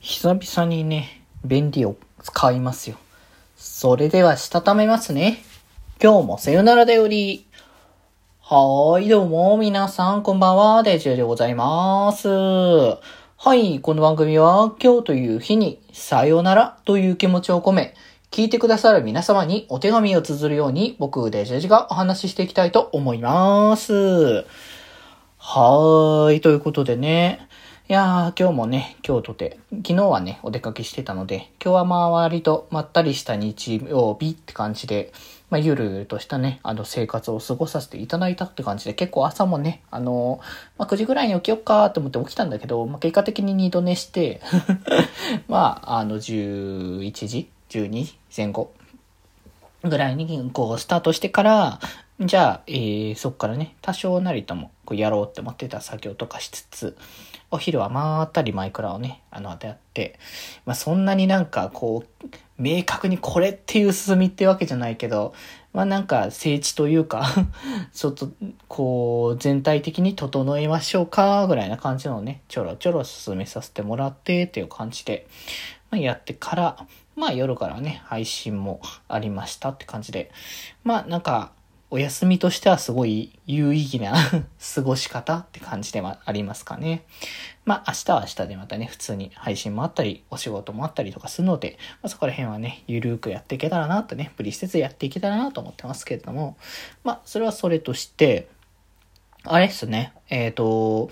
[0.00, 2.96] 久々にね、便利を使いますよ。
[3.56, 5.42] それでは、したためますね。
[6.00, 7.46] 今日もさよならだより。
[8.40, 12.28] はーい、どうも、皆さん、こんばんは、デジェでございます。
[12.28, 17.94] はい、この番組は、今日という日に、さよならという気持ちを込め、
[18.30, 23.92] 聞いてくださる皆様にお手紙を綴るように、僕、デジェジがお話ししていきたいと思います。
[23.92, 27.48] はーい、ということでね。
[27.90, 35.10] いやー、今日もね、今日とて、昨日はね、お出かけしてたので、今日はまあ割とまったりした日曜日って感じで、
[35.48, 40.46] まあゆるゆるとしたね、あの生活を過ごさせていただいたって感じで、結構朝もね、あのー
[40.76, 44.42] まあ9時ぐらいに起きよっかと思って起きたんだけど、まあ結果的に二度寝して、
[45.48, 48.70] まああの11時 ?12 時前後
[49.82, 51.80] ぐらいにこうスタートしてから、
[52.20, 56.96] じゃあ、えー、そっからね、多少なりともこうやろうって思ってた作業とかしつつ、
[57.52, 60.18] お昼はまったりマイクラをね、あの、やって、
[60.66, 62.26] まあそんなになんかこう、
[62.58, 65.32] 明確にこれっていう進みってわけじゃないけど、
[65.72, 67.24] まあなんか聖地というか、
[67.94, 68.30] ちょっと
[68.66, 75.28] こう、全体的に整えましょうか、ぐらいな感じのね、ちょろちょろ進めさせてもらってっていう感じで、
[75.90, 80.32] まあ、やってから、まあ夜からね、配信もありましたって感じで、
[80.82, 81.52] まあなんか、
[81.90, 84.14] お休みとしてはすごい有意義な
[84.74, 87.04] 過ごし方って感じではありますかね。
[87.64, 96.58] まあ明日は明日でまたね、普通に配信もあったり、お仕事もあったりとかするので、まあ、そこら辺はね、ゆるーくやっていけたらなとね、無理せずやっていけたらなと思ってますけれども、
[97.04, 98.48] まあそれはそれとして、
[99.44, 101.10] あれっすね、えっ、と、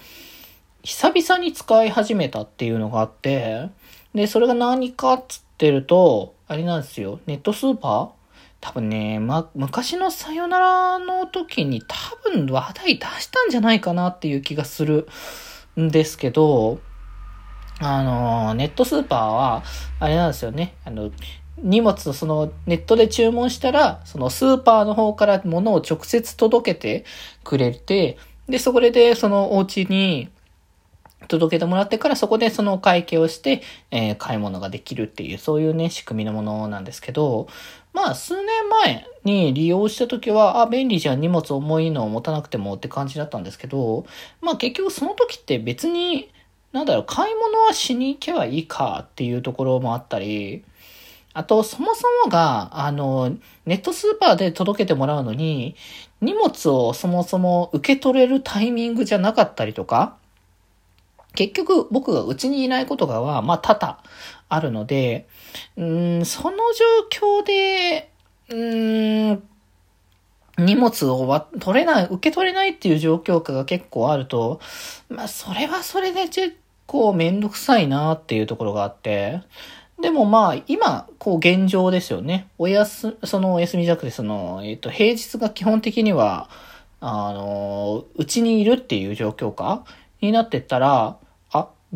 [0.83, 3.71] 久々に使い始めたっていうのがあって、
[4.15, 8.16] で、それが何かっつってると、あれなんですよ、ネットスーパー
[8.67, 11.95] 多分ね、ま、昔のさよならの時に多
[12.29, 15.07] 分話題出したんじゃないかなっていう気がする
[15.81, 16.81] んですけど、
[17.79, 19.63] あの、ネットスーパーは、
[20.01, 21.13] あれなんですよね、あの、
[21.59, 27.05] 荷物、その、ネットで注文したら、そのスーパーの方から物を直接届けて
[27.45, 28.19] くれて、
[28.49, 30.29] で、そこで、そのお家に、
[31.29, 37.49] 届けてもらってからそこでその会計をして、えー買い物ができるっていう、そういうね、仕組みのものなんですけど、
[37.97, 44.05] まあ、数年前に利用した時は、あ、便利じゃん、荷物重いのを持たなくてもって感じだったんですけど、
[44.43, 46.31] まあ結局その時って別に、
[46.73, 50.63] なんだろう、買い物はしに行けばいいかっていうところもあったり、
[51.33, 53.31] あと、そもそもが、あの、
[53.65, 55.75] ネットスーパーで届けてもらうのに、
[56.21, 60.17] 荷物をそもそも受け取れるタイミングじゃなかったりとか、
[61.37, 64.03] 結局僕が家にいないことがは、まあ多々
[64.49, 65.29] あるので、
[65.77, 66.57] うん、その
[67.11, 68.11] 状況で、
[68.49, 69.43] うん、
[70.59, 74.61] 荷物をわ取れない、受け取れないっていう状況下が結構あると、
[75.09, 79.43] まあそれはそれで結構めんどくさいなっていうところがあって、
[80.01, 82.49] でもまあ今、こう現状ですよね。
[82.59, 86.51] おやす、そのお休みじゃなくて、その、えっ、と、平日が基本的には、
[87.01, 89.85] あの、うちにいるっていう状況下
[90.21, 91.17] になってったら、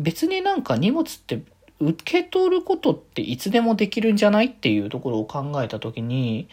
[0.01, 1.41] 別になんか荷物って
[1.79, 6.47] 受け取ることっていつでもできるんじゃないっていうところを考えたときに、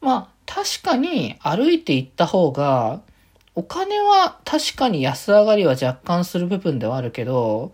[0.00, 3.02] まあ確かに歩いて行った方が、
[3.54, 7.72] お金は確かに安上がりは若干する部分ではあるけど、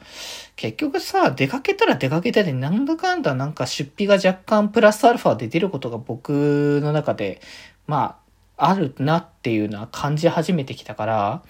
[0.56, 7.40] 結局さ、出かけたら出かけたでなんだかんだなんか出費が若干プラスアルファで出ることが僕の中で、
[7.86, 8.18] ま
[8.56, 11.42] あ、あるなっていうのは感じ始めてきたから、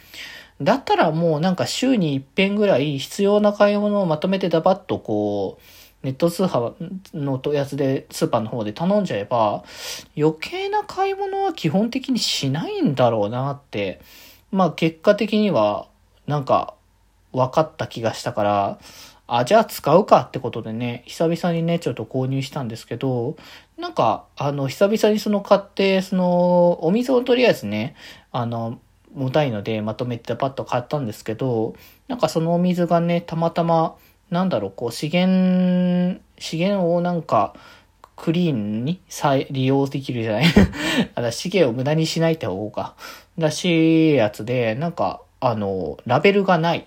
[0.63, 6.75] だったらもうなんか週に一遍ぐらい必要な買い物をまとめてダバッとこう、ネット通販
[7.15, 9.65] のやつで、スーパーの方で頼んじゃえば、
[10.17, 14.01] 余計な買い物は基本的にしないんだろうなって、
[14.53, 15.89] まあ結果的には
[16.27, 16.75] なんか
[17.33, 18.79] 分かった気がしたから、
[19.27, 23.37] あ、じゃあ使うかってことでね、久々にね、ちょっと購入したんですけど、
[23.77, 27.97] なんか、あの、久々にその買って、その、お水をとりあえずね、
[28.31, 28.79] あの、
[29.15, 31.75] 重たいのでまとめてパッと買ったんですけど、
[32.09, 33.97] なんかそのお水がね、たまたま、
[34.31, 37.55] なんだろう、こう資源、資源をなんか、
[38.17, 40.47] クリーンに再利用できるじゃない？
[41.15, 42.95] あの資源を無駄にしないって方が。
[43.39, 46.87] らしいやつで、なんか、あの、ラベルがない。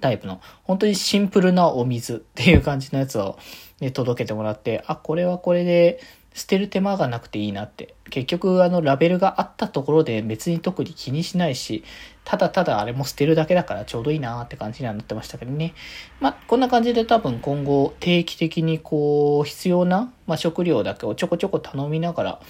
[0.00, 3.36] タイプの、本当にシンプルなお水っていう感じのやつを、
[3.80, 6.00] ね、届けてもらって、あ、これはこれで、
[6.34, 7.94] 捨てる手間がなくていいなって。
[8.10, 11.84] 結局、あの、ラベルがあったところで別に特に気にしないし、
[12.30, 15.74] ただただあれも捨てるだけだからちょうどいいなって感じにはなってましたけどね。
[16.20, 22.40] まあ、こんな感じで多分今後定期的にこう、必要な、まあ、食料だけをちょこちょこ頼みながら、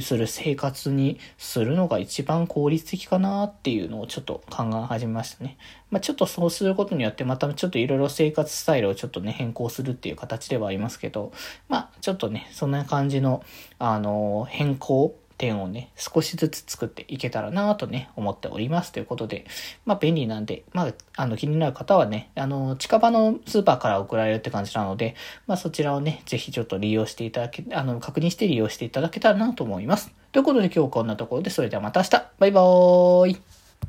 [0.00, 5.58] する生活にするのが一番効率的かなっていうのをちょっと考え始めましたね。
[5.90, 11.32] まあ、ちょっとそうすることによってまたちょっといろいろ生活スタイルをちょっとね、変更するっていう形ではありますけど、
[11.68, 13.44] まあ、ちょっとね、そんな感じの、
[13.78, 18.92] あの、変更点をね、少しずつ作っていけたらなとね、思っております。
[18.92, 19.46] ということで、
[19.86, 25.14] まあ便利なんで、まあ、あの気になる方はね、あの、近場のスーパーから送られるって感じなので、
[25.46, 30.12] まあそちらをね、ぜひちょっと利用していただけ、あの、確認して利用していただけたらなと思います。
[30.32, 33.57] ということで今日こんなところで、それではまた明日バイバーイ